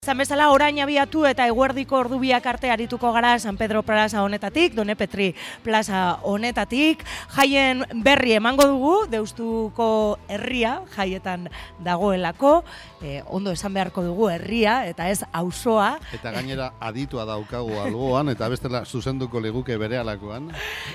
[0.00, 4.94] Zan bezala orain abiatu eta eguerdiko ordubiak arte arituko gara San Pedro Plaza honetatik, Done
[4.96, 7.02] Petri Plaza honetatik,
[7.34, 11.50] jaien berri emango dugu, deustuko herria, jaietan
[11.84, 12.64] dagoelako,
[13.02, 15.98] eh, ondo esan beharko dugu herria, eta ez auzoa.
[16.16, 20.48] Eta gainera aditua daukagu algoan, eta bestela zuzenduko leguke bere alakoan.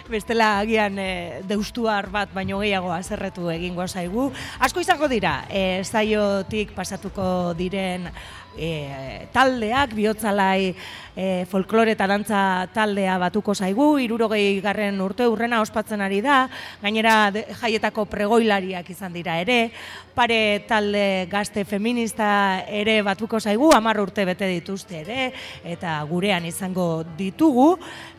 [0.10, 4.32] Bestela agian e, deustuar bat baino gehiago azerretu egingo zaigu.
[4.58, 8.10] Asko izango dira, e, zaiotik pasatuko diren
[8.58, 8.95] e,
[9.34, 10.76] taldeak, bihotzalai
[11.16, 16.46] e, folklore eta dantza taldea batuko zaigu, irurogei garren urte urrena ospatzen ari da,
[16.84, 17.32] gainera
[17.62, 19.72] jaietako pregoilariak izan dira ere,
[20.16, 25.32] pare talde gazte feminista ere batuko zaigu, hamar urte bete dituzte ere,
[25.64, 27.74] eta gurean izango ditugu,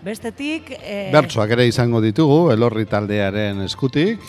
[0.04, 0.72] bestetik...
[0.80, 4.24] E, Bertsoak ere izango ditugu, elorri taldearen eskutik.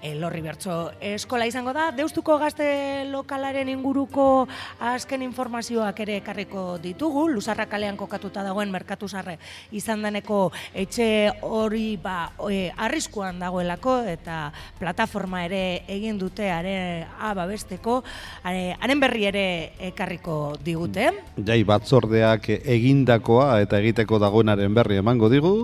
[0.00, 1.90] Lorri Bertso eskola izango da.
[1.92, 4.46] Deustuko gazte lokalaren inguruko
[4.80, 7.26] azken informazioak ere ekarriko ditugu.
[7.28, 9.36] Luzarra kalean kokatuta dagoen merkatu zarre
[9.76, 14.38] izan deneko etxe hori ba, e, arriskuan dagoelako eta
[14.78, 18.00] plataforma ere egin dute are ababesteko.
[18.44, 19.44] Haren berri ere
[19.90, 21.10] ekarriko digute.
[21.36, 25.54] Jai batzordeak egindakoa eta egiteko dagoenaren berri emango digu.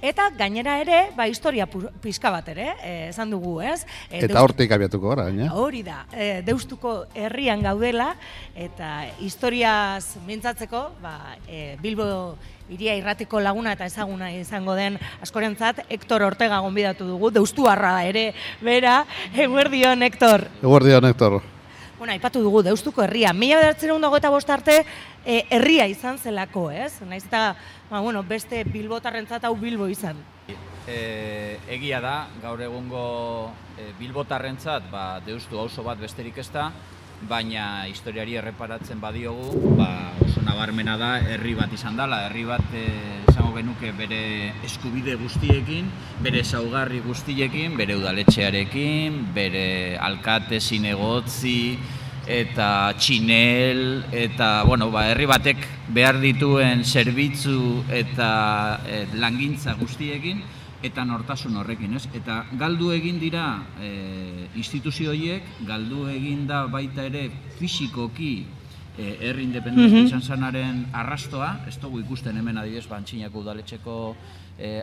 [0.00, 1.68] Eta gainera ere, ba, historia
[2.00, 2.72] pizka bat ere,
[3.10, 3.73] esan dugu, eh?
[3.74, 3.84] Ez?
[4.08, 5.50] E, eta hortik abiatuko gara, baina?
[5.58, 8.14] Hori da, e, deustuko herrian gaudela,
[8.56, 12.36] eta historiaz mintzatzeko, ba, e, Bilbo
[12.72, 18.30] iria irratiko laguna eta ezaguna izango den askorentzat, Hector Ortega gonbidatu dugu, deustuarra ere,
[18.64, 19.02] bera,
[19.36, 20.48] eguerdion, Hector.
[20.62, 21.42] Eguerdion, Hector.
[21.98, 23.32] Bueno, aipatu dugu, deustuko herria.
[23.32, 24.80] Mila bederatzen dago eta bostarte,
[25.24, 26.98] e, herria izan zelako, ez?
[27.06, 27.54] Naiz eta,
[27.90, 30.18] ba, bueno, beste bilbotarrentzat hau bilbo izan.
[30.84, 33.04] E, egia da, gaur egungo
[33.80, 36.68] e, bilbotarrentzat ba, deustu auzo bat besterik ez da,
[37.24, 42.84] baina historiari erreparatzen badiogu, ba, oso nabarmena da herri bat izan dela, herri bat e,
[43.30, 45.88] izango genuke bere eskubide guztiekin,
[46.20, 51.78] bere saugarri guztiekin, bere udaletxearekin, bere alkate, zinegotzi,
[52.28, 55.64] eta txinel, eta bueno, ba, herri batek
[55.96, 58.28] behar dituen zerbitzu eta
[58.84, 60.44] e, langintza guztiekin,
[60.84, 62.04] eta nortasun horrekin, ez?
[62.16, 63.44] Eta galdu egin dira
[63.80, 67.28] e, instituzio horiek, galdu egin da baita ere
[67.58, 68.34] fisikoki
[68.98, 73.96] e, herri independentzia mm izan zanaren arrastoa, ez dugu ikusten hemen adibidez bantxinako udaletxeko
[74.58, 74.82] e,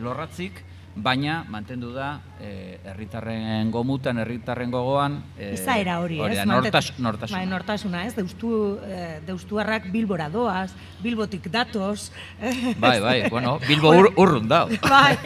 [0.00, 0.62] lorratzik,
[0.94, 6.44] baina mantendu da eh, herritarren gomutan, herritarren gogoan eh, izaera hori, hori ez?
[6.48, 7.38] Nortas, nortasuna.
[7.38, 8.12] Bai, nortasuna, ez?
[8.16, 8.52] Deustu,
[8.84, 10.70] eh, deustuarrak bilbora doaz,
[11.02, 12.10] bilbotik datoz.
[12.78, 14.66] Bai, bai, bueno, bilbo ur, urrun da.
[14.92, 15.16] Bai,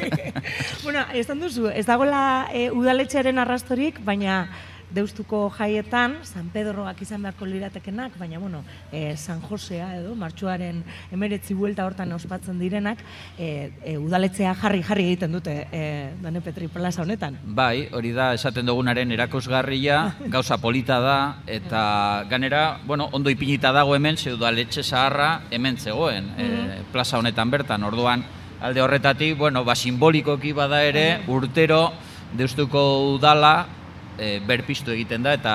[0.85, 4.47] bueno, ez duzu, ez dagoela e, udaletxearen arrastorik, baina
[4.97, 11.55] deustuko jaietan, San Pedroak izan beharko liratekenak, baina, bueno, e, San Josea edo, martxuaren emeretzi
[11.55, 13.03] buelta hortan ospatzen direnak,
[13.39, 15.83] e, e, udaletzea jarri-jarri egiten dute e,
[16.23, 17.39] Dane Petri Plaza honetan.
[17.45, 20.01] Bai, hori da, esaten dugunaren erakusgarria,
[20.35, 21.85] gauza polita da, eta
[22.31, 26.51] ganera, bueno, ondo ipinita dago hemen, ze udaletxe zaharra hemen zegoen, e,
[26.93, 28.25] plaza honetan bertan, orduan,
[28.61, 31.91] alde horretatik, bueno, ba, simbolikoki bada ere, urtero,
[32.37, 32.83] deustuko
[33.15, 33.76] udala,
[34.19, 35.55] e, berpiztu egiten da eta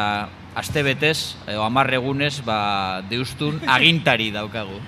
[0.56, 1.56] aste betez, e,
[1.96, 4.80] egunez, ba, deustun agintari daukagu.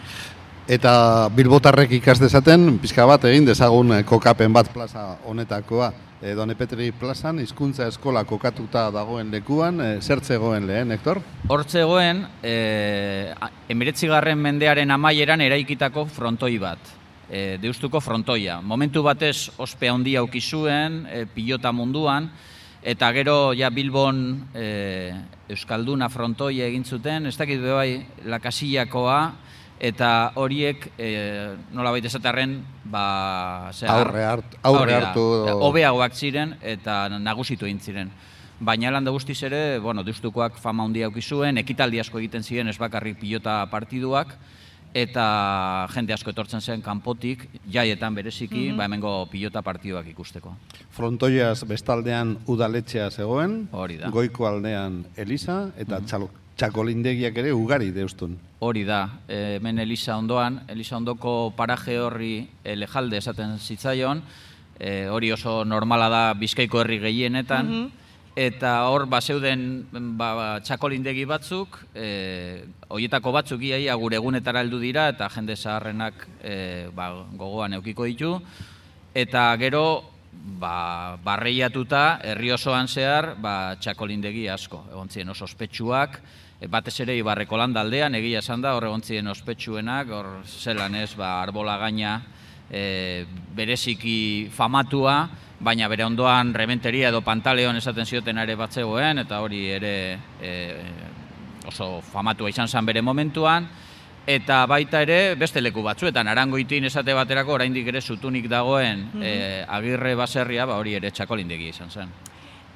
[0.67, 5.91] Eta bilbotarrek ikas dezaten, pizka bat egin dezagun e, kokapen bat plaza honetakoa.
[6.23, 11.19] E, Done Petri plazan, hizkuntza eskola kokatuta dagoen lekuan, e, zertzegoen lehen, Hector?
[11.51, 13.33] Hortzegoen, e,
[13.67, 16.79] emiretzigarren mendearen amaieran eraikitako frontoi bat.
[17.28, 18.62] E, deustuko frontoia.
[18.62, 22.31] Momentu batez ospe handia aukizuen, e, pilota munduan,
[22.83, 25.13] eta gero ja Bilbon e,
[25.49, 29.19] Euskalduna frontoia egin zuten, ez dakit bai lakasillakoa,
[29.83, 31.09] eta horiek e,
[31.75, 35.23] nola baita esatarren ba, aurre, hart, aurre hartu
[35.66, 38.13] hobeagoak ziren eta nagusitu egin ziren.
[38.63, 43.19] Baina landa guztiz ere, bueno, duztukoak fama handia zuen, ekitaldi asko egiten ziren ez bakarrik
[43.19, 44.38] pilota partiduak,
[44.94, 48.78] eta jende asko etortzen zen kanpotik jaietan bereziki, mm -hmm.
[48.78, 50.56] ba hemengo pilota partioak ikusteko.
[50.92, 54.10] Frontoiaz bestaldean udaletxea zegoen, hori da.
[54.10, 56.30] Goiko aldean Elisa eta mm -hmm.
[56.56, 58.38] txakolindegiak ere ugari deustun.
[58.60, 59.10] Hori da.
[59.28, 64.22] E, hemen Elisa ondoan, Elisa ondoko paraje horri lejalde esaten zitzaion,
[64.80, 67.68] e, hori oso normala da Bizkaiko herri gehienetan.
[67.68, 68.02] Mm
[68.35, 74.80] eta hor ba zeuden ba, ba, txakolindegi batzuk, e, hoietako batzuk iaia gure egunetara heldu
[74.81, 76.56] dira eta jende zaharrenak e,
[76.94, 78.33] ba, gogoan eukiko ditu.
[79.13, 79.85] Eta gero
[80.33, 86.19] ba, barreiatuta herri osoan zehar ba, txakolindegi asko, egon ziren oso ospetsuak.
[86.59, 91.35] E, batez ere Ibarreko landaldean, egia esan da, hor egontzien ospetsuenak, hor zelan ez, ba,
[91.44, 92.18] arbola gaina
[92.71, 93.25] e,
[93.56, 95.27] bereziki famatua,
[95.63, 99.95] baina bere ondoan rementeria edo pantaleon esaten zioten ere batzegoen, eta hori ere
[100.42, 100.51] e,
[101.68, 103.68] oso famatua izan zen bere momentuan,
[104.27, 109.33] eta baita ere beste leku batzuetan, arangoitin esate baterako oraindik ere zutunik dagoen e,
[109.68, 112.13] agirre baserria, ba hori ere txakolindegi izan zen.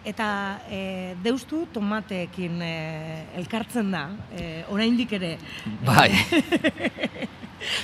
[0.07, 0.27] Eta
[0.71, 2.75] e, deustu tomateekin e,
[3.41, 5.35] elkartzen da, e, oraindik ere.
[5.83, 6.11] Bai.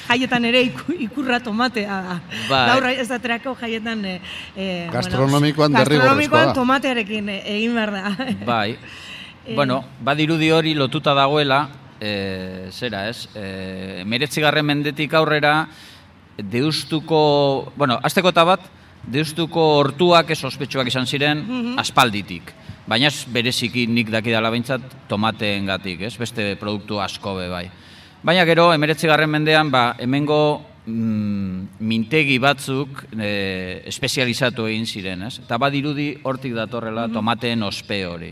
[0.08, 2.20] jaietan ere iku- ikurra tomatea da.
[2.50, 2.64] Bai.
[2.72, 4.06] Gaur ez aterako jaietan...
[4.06, 4.20] E,
[4.56, 6.54] e, Gastronomikoan derrigorrezkoa Gastronomikoan da.
[6.54, 8.30] tomatearekin e, egin behar da.
[8.46, 8.78] Bai.
[9.60, 11.68] bueno, badirudi hori lotuta dagoela,
[12.00, 15.68] e, zera ez, e, meretzigarren mendetik aurrera,
[16.38, 18.66] deustuko, bueno, azteko eta bat,
[19.04, 21.44] deustuko hortuak ez ospetsuak izan ziren
[21.82, 22.54] aspalditik.
[22.88, 26.16] Baina ez bereziki nik dakidala behintzat tomateen gatik, ez?
[26.20, 27.66] Beste produktu asko be bai.
[28.24, 35.42] Baina gero, emeretzigarren mendean, ba, hemengo mm, mintegi batzuk e, espezializatu egin ziren, ez?
[35.44, 38.32] Eta badirudi hortik datorrela tomateen ospe hori.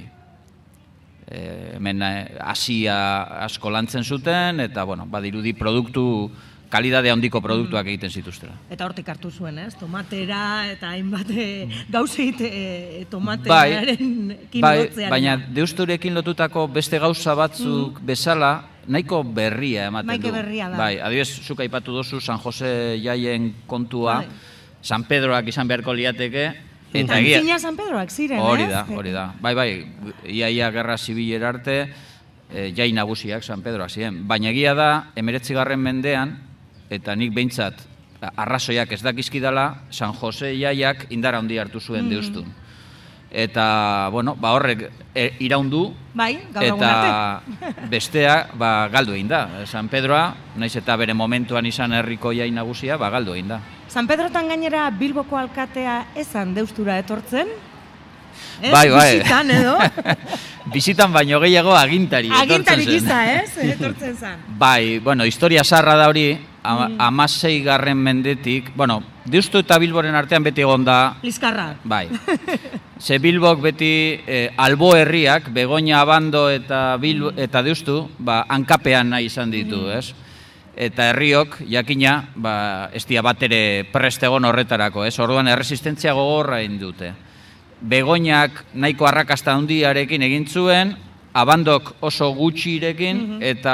[1.28, 1.42] E,
[1.76, 2.96] hemen eh, Asia
[3.44, 6.32] asko lantzen zuten, eta, bueno, badirudi produktu,
[6.72, 8.56] kalidade handiko produktuak egiten zituztela.
[8.72, 9.76] Eta hortik hartu zuen, ez?
[9.76, 15.12] Tomatera eta hainbat e, gauzeit e, Bai, tomatearen bai, lotzearen.
[15.12, 20.34] baina deusturekin lotutako beste gauza batzuk bezala, nahiko berria ematen Maite du.
[20.34, 20.78] berria da.
[20.78, 24.28] Bai, adibidez, zuk aipatu dozu San Jose jaien kontua, Bai.
[24.82, 26.46] San Pedroak izan beharko liateke,
[26.94, 27.38] eta egia...
[27.40, 28.70] Antzina San Pedroak ziren, Hori ez?
[28.72, 29.28] da, hori da.
[29.42, 29.70] Bai, bai,
[30.26, 31.78] iaia gerra zibilera arte,
[32.50, 34.24] e, jai nagusiak San Pedroak ziren.
[34.28, 36.34] Baina egia da, emeretzigarren mendean,
[36.90, 37.86] eta nik behintzat,
[38.36, 42.50] arrazoiak ez dakizkidala, San Jose jaiak indara handi hartu zuen deustun.
[43.32, 47.42] Eta, bueno, ba horrek e, iraundu, Bai, eta
[47.94, 49.64] bestea ba, galdu egin da.
[49.66, 53.62] San Pedroa, naiz eta bere momentuan izan herriko jai nagusia, ba, galdu egin da.
[53.88, 57.48] San Pedrotan gainera Bilboko alkatea ezan deustura etortzen?
[58.62, 58.72] Ez?
[58.72, 59.12] Bai, bai.
[59.20, 59.78] Bizitan edo?
[60.74, 63.58] Bizitan baino gehiago agintari Agintari gisa, ez?
[63.58, 64.38] Etortzen zen.
[64.60, 70.44] Bai, bueno, historia zarra da hori, ama, amasei garren mendetik, bueno, Deustu eta Bilboren artean
[70.44, 71.76] beti egon da, Lizkarra.
[71.84, 72.08] bai.
[73.02, 79.26] Ze Bilbok beti eh, albo herriak, Begoña, Abando eta, Bil, eta Deustu, ba, hankapean nahi
[79.26, 80.14] izan ditu, ez?
[80.78, 85.18] Eta herriok, jakina, ba, ez dia bat ere prest egon horretarako, ez?
[85.20, 87.10] Orduan, erresistentzia gogorra egin dute.
[87.82, 90.96] Begoñak nahiko arrakasta handiarekin egin zuen,
[91.34, 93.74] abandok oso gutxirekin, eta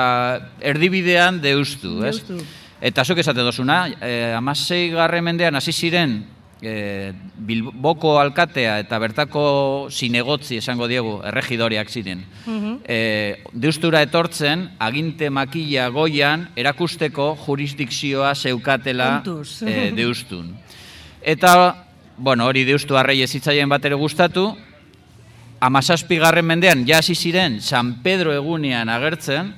[0.62, 2.22] erdibidean deustu, ez?
[2.22, 2.40] Deustu.
[2.82, 6.20] Eta zuk esate dozuna, eh, amasei garren mendean hasi ziren
[6.62, 12.24] eh, Bilboko alkatea eta bertako zinegotzi esango diegu, erregidoriak ziren.
[12.84, 19.24] eh, deustura etortzen, aginte makila goian, erakusteko jurisdikzioa zeukatela
[19.66, 20.56] eh, deustun.
[21.22, 21.87] Eta,
[22.18, 24.50] bueno, hori deustu arrei ezitzaien bat ere gustatu,
[25.60, 29.54] amazazpigarren mendean ja hasi ziren San Pedro egunean agertzen,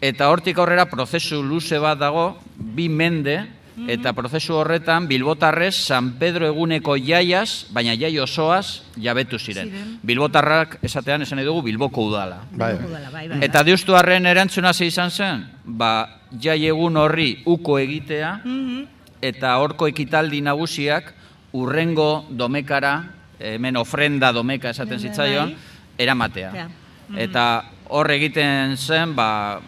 [0.00, 3.40] eta hortik aurrera prozesu luze bat dago, bi mende,
[3.86, 9.70] eta prozesu horretan Bilbotarrez San Pedro eguneko jaiaz, baina jai osoaz jabetu ziren.
[9.70, 9.92] Ziren.
[10.02, 12.08] Bilbotarrak esatean esan dugu Bilboko.
[12.10, 13.38] Bai, udala, bai, bai.
[13.42, 18.84] Eta deustuarren erantzuna ze izan zen, ba, jai egun horri uko egitea, Mhm.
[19.22, 21.14] eta horko ekitaldi nagusiak
[21.62, 22.92] urrengo domekara,
[23.38, 25.08] hemen ofrenda domeka esaten Bai.
[25.08, 25.54] zitzaion,
[25.98, 26.50] eramatea.
[26.54, 26.68] Ja.
[27.16, 27.44] Eta
[27.88, 29.60] hor egiten zen, ba,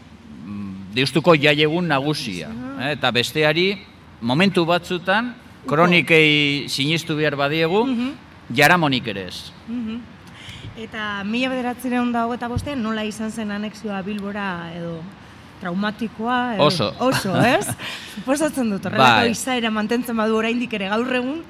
[0.44, 2.48] mm, deustuko jaiegun nagusia.
[2.80, 3.78] eh, Eta besteari,
[4.20, 5.34] momentu batzutan,
[5.66, 7.84] kronikei sinistu behar badiegu,
[8.54, 9.52] jaramonik ere ez.
[9.68, 10.00] Mhm.
[10.80, 15.00] Eta mila bederatzireun da hogeta bostean, nola izan zen anexioa Bilbora edo
[15.60, 16.54] traumatikoa?
[16.54, 16.94] Edo, Oso.
[16.98, 17.66] Oso, ez?
[18.14, 19.30] Suposatzen dut, horrelako Bai.
[19.34, 21.42] izaera mantentzen badu oraindik ere gaur egun,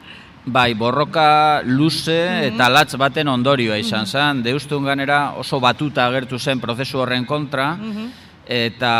[0.46, 4.40] Bai, borroka luze eta latz baten ondorioa izan zen.
[4.42, 7.74] Deustun ganera oso batuta agertu zen prozesu horren kontra,
[8.50, 8.92] eta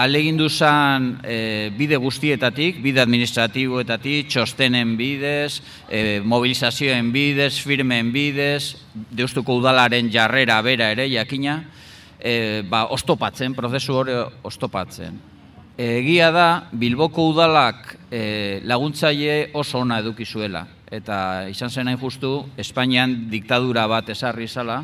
[0.00, 5.58] alegindu zen e, bide guztietatik, bide administratiboetatik, txostenen bidez,
[5.90, 11.58] e, mobilizazioen bidez, firmen bidez, deustuko udalaren jarrera bera ere, jakina,
[12.20, 14.14] e, ba, ostopatzen, prozesu hori
[14.46, 15.18] ostopatzen.
[15.78, 20.64] Egia da, Bilboko udalak e, laguntzaile oso ona eduki zuela.
[20.90, 24.80] Eta izan zen hain justu, Espainian diktadura bat esarri zala,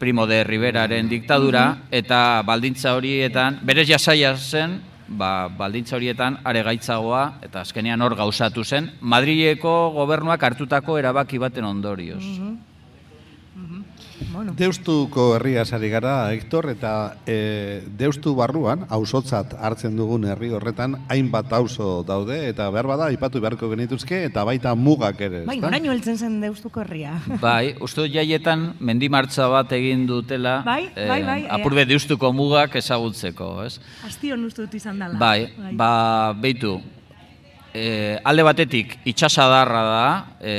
[0.00, 7.38] Primo de Riberaren diktadura, eta baldintza horietan, berez jasaia zen, ba, baldintza horietan are gaitzagoa,
[7.46, 12.24] eta azkenean hor gauzatu zen, Madrileko gobernuak hartutako erabaki baten ondorioz.
[14.32, 14.52] Bueno.
[14.56, 16.92] Deustuko herria sari gara, Hector, eta
[17.26, 23.40] e, Deustu barruan, auzotzat hartzen dugun herri horretan, hainbat auzo daude, eta behar bada, ipatu
[23.44, 25.44] beharko genituzke, eta baita mugak ere.
[25.48, 27.16] Bai, noraino heltzen zen deustuko herria.
[27.44, 31.50] Bai, uste jaietan mendimartza bat egin dutela Bai, bai, bai, eh.
[31.54, 33.78] apurbe deustuko mugak ezagutzeko, ez?
[34.06, 35.18] Astion uste dut izan dela.
[35.20, 35.90] Bai, ba,
[36.38, 36.78] beitu,
[37.74, 40.06] e, alde batetik itxasadarra da
[40.40, 40.54] e,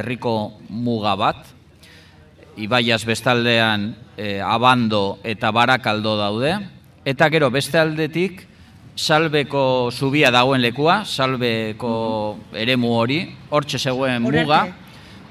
[0.00, 0.34] herriko
[0.68, 1.48] muga bat,
[2.60, 6.54] Ibaiaz bestaldean e, abando eta barakaldo daude,
[7.04, 8.46] eta gero beste aldetik
[9.00, 11.92] salbeko zubia dagoen lekua, salbeko
[12.52, 14.66] eremu hori, hortxe zegoen muga,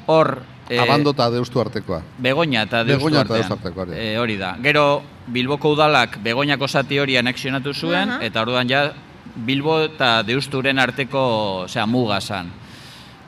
[0.08, 0.40] hor...
[0.70, 2.02] e, Abando eta Deustu artekoa.
[2.18, 3.50] Begoña eta Deustu Begoña eta artean.
[3.50, 3.98] Deustu artekoa.
[3.98, 4.56] E, hori da.
[4.64, 8.24] Gero Bilboko udalak Begoñako zati hori anexionatu zuen Aha.
[8.26, 8.88] eta orduan ja
[9.36, 11.22] Bilbo eta Deusturen arteko,
[11.66, 12.50] osea, muga zan.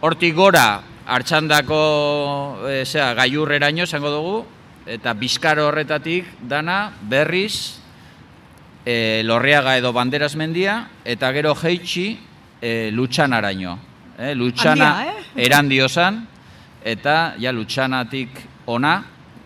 [0.02, 0.82] Hortik gora
[1.12, 1.82] hartxandako
[2.72, 4.36] e, zera, gailurreraino esango dugu
[4.88, 7.82] eta bizkaro horretatik dana berriz
[8.86, 12.16] e, Lorriaga edo Banderas mendia eta gero jeitsi
[12.62, 13.78] e, Lutxanaraino.
[14.18, 15.44] E, Lutxana Handia, eh?
[15.48, 16.22] erandio zan,
[16.84, 18.42] eta ja Lutxanatik
[18.72, 19.02] ona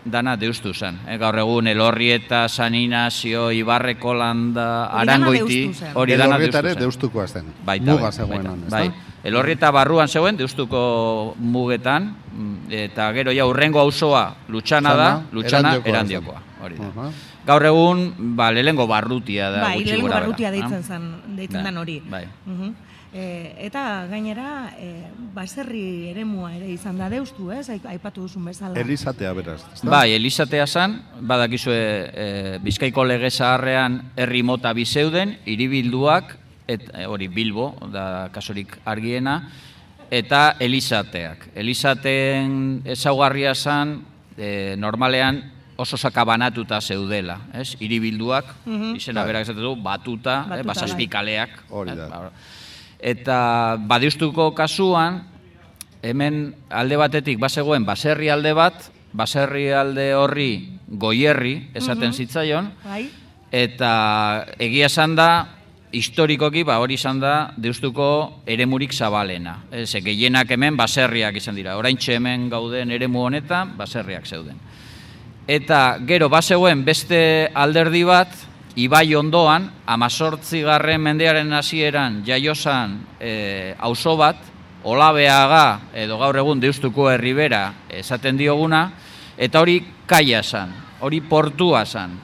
[0.06, 1.00] dana deustu zen.
[1.08, 6.78] E, gaur egun Elorrieta, San Inazio, Ibarreko landa, Arangoiti, hori dana deustu zen.
[6.78, 7.52] Deustukoa zen.
[7.66, 13.80] Baita, Muga bai, zegoen baita, Elorrieta barruan zegoen, deustuko mugetan, mm, eta gero ja urrengo
[13.80, 16.42] auzoa Lutxana da, Lutxana, Erandiokoa.
[16.62, 17.10] Hori da.
[17.46, 22.00] Gaur egun, ba, lehengo barrutia da Bai, bera, barrutia deitzen zen, deitzen Bai, dan hori.
[22.10, 22.24] bai.
[22.46, 22.74] Mhm.
[23.16, 27.70] E, eta gainera, e, baserri eremua ere izan da deustu, ez?
[27.70, 28.78] Ai- Aipatu duzun bezala.
[28.80, 29.88] Elizatea beraz, ezta?
[29.88, 31.78] Bai, Elizatea zan, badakizue
[32.12, 36.36] e, Bizkaiko lege zaharrean herri mota bi zeuden, hiribilduak,
[36.66, 39.40] et, e, hori Bilbo, da kasurik argiena,
[40.10, 41.48] eta Elizateak.
[41.54, 44.00] Elizateen ezaugarria zan,
[44.36, 45.42] e, normalean
[45.76, 47.76] oso sakabanatuta zeudela, ez?
[47.80, 48.48] Hiribilduak,
[48.96, 50.68] izena berak esaten du, batuta, Batuta, eh, bai.
[50.72, 51.56] basazpikaleak.
[51.70, 52.08] Hori eh, da.
[52.08, 52.30] ba,
[52.96, 53.38] Eta
[53.84, 55.20] badiustuko kasuan,
[56.02, 63.10] hemen alde batetik bazegoen baserri alde bat, baserri alde horri goierri esaten zitzaion, Bai,
[63.52, 65.55] eta egia esan da,
[65.96, 69.56] historikoki ba hori izan da deustuko eremurik zabalena.
[69.72, 71.76] Ez, gehienak hemen baserriak izan dira.
[71.80, 74.58] Oraintxe hemen gauden eremu honetan baserriak zeuden.
[75.46, 78.34] Eta gero bazegoen beste alderdi bat,
[78.76, 80.60] Ibai ondoan, amazortzi
[80.98, 84.36] mendearen hasieran jaiosan e, auzo bat,
[84.84, 88.92] Olabeaga edo gaur egun deustuko herribera esaten dioguna,
[89.38, 92.18] eta hori kaia zan, hori portua zan.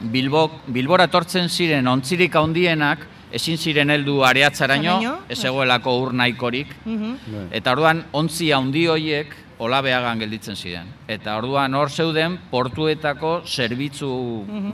[0.00, 6.72] Bilbo, Bilbora etortzen ziren ontzirik handienak, ezin ziren heldu areatzaraino, Zaraino, ez zegoelako ur nahikorik,
[6.84, 7.18] mhm.
[7.26, 7.44] Bai.
[7.58, 10.86] Eta orduan ontzi handi hoiek olabeagan gelditzen ziren.
[11.10, 14.10] Eta orduan hor zeuden portuetako zerbitzu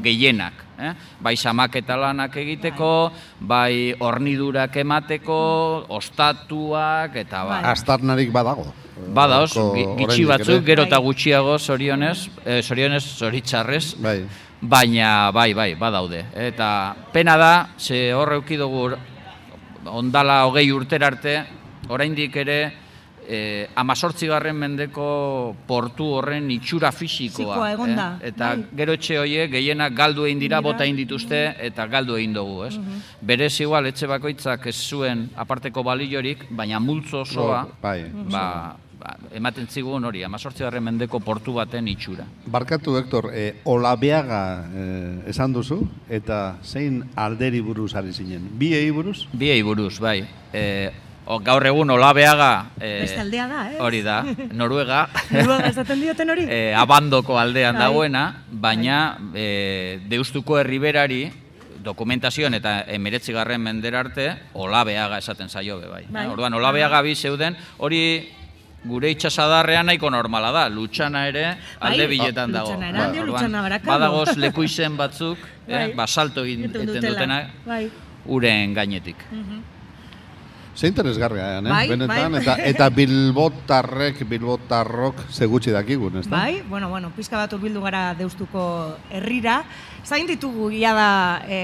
[0.04, 0.60] gehienak.
[0.78, 0.92] Eh?
[1.22, 3.10] Bai samaketa lanak egiteko,
[3.40, 7.60] bai hornidurak emateko, ostatuak, eta ba.
[7.60, 7.62] Bai.
[7.72, 8.72] Astarnarik badago.
[8.94, 9.52] Badaoz,
[9.98, 14.20] gitxi batzuk, gero eta gutxiago zorionez, eh, zorionez, zoritxarrez, Bai.
[14.60, 16.24] baina bai, bai, badaude.
[16.34, 18.92] Eta pena da, ze hor eukidugu
[19.86, 21.44] ondala hogei urtera arte,
[21.88, 22.83] oraindik ere
[23.28, 27.58] eh, amazortzigarren mendeko portu horren itxura fisikoa.
[27.74, 28.30] Da, eh?
[28.30, 28.66] Eta bai.
[28.76, 32.74] gero etxe horiek gehienak galdu egin dira, bota egin dituzte eta galdu egin dugu, ez?
[33.20, 38.04] Berez igual etxe bakoitzak ez zuen aparteko baliorik, baina multzo osoa, Bai.
[38.30, 38.44] ba,
[38.98, 42.26] ba, ematen zigun hori, amazortzigarren mendeko portu baten itxura.
[42.46, 48.48] Barkatu, Hector, e, olabeaga eh, esan duzu, eta zein alderi buruz ari zinen?
[48.58, 49.24] Biei buruz?
[49.32, 50.20] Biei buruz, bai.
[50.52, 50.64] E,
[51.26, 52.50] o, gaur egun olabeaga...
[52.80, 53.78] E, Beste aldea da, ez?
[53.80, 54.18] Hori da,
[54.60, 55.06] Noruega.
[55.30, 56.44] Buruan esaten dioten hori?
[56.56, 57.86] e, abandoko aldean Bai.
[57.86, 58.98] dagoena, baina
[59.34, 61.24] e, deustuko herriberari
[61.84, 66.04] dokumentazioan eta emeretzigarren mendera arte olabeaga esaten zaio be bai.
[66.08, 66.26] Bai.
[66.32, 68.00] Orduan olabeaga bi zeuden, hori
[68.84, 71.44] gure itxasadarrean nahiko normala da, lutxana ere
[71.80, 72.72] alde Bai, biletan dago.
[72.72, 73.78] Lutxana Erandio, Orduan, Lutxana.
[73.84, 75.38] Badagoz leku izen batzuk,
[75.68, 75.90] Bai.
[75.90, 77.86] eh, basalto Egiten dutenak, Bai.
[78.26, 79.24] uren gainetik.
[80.74, 81.62] Ze interesgarria, eh?
[81.62, 82.40] Bai, Benetan, bai.
[82.42, 86.34] eta, eta bilbotarrek, bilbotarrok segutxi dakigun, ez da?
[86.34, 89.62] Bai, bueno, bueno, pizka bat urbildu gara deustuko herrira.
[90.04, 91.10] Zain ditugu gila da
[91.48, 91.60] e,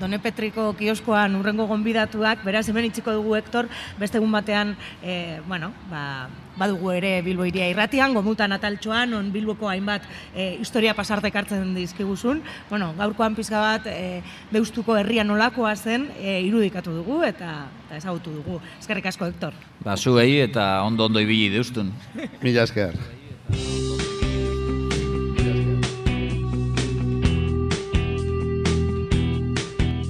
[0.00, 3.70] Done Petriko kioskoan urrengo gonbidatuak, beraz hemen itxiko dugu Hector,
[4.02, 6.26] beste egun batean, e, bueno, ba,
[6.58, 12.42] badugu ere Bilbo iria irratian, gomuta nataltxoan, on Bilboko hainbat e, historia pasarte ekartzen dizkiguzun.
[12.70, 18.34] Bueno, gaurkoan pizka bat e, deustuko herria nolakoa zen e, irudikatu dugu eta, eta ezagutu
[18.40, 18.60] dugu.
[18.80, 19.56] Eskerrik asko, Hector.
[19.84, 21.92] Ba, zuei eta ondo ondo ibili deustun.
[22.44, 22.98] Mila esker.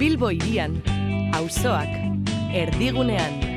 [0.01, 0.81] Bilbo irian,
[1.37, 1.89] auzoak,
[2.57, 3.50] erdigunean.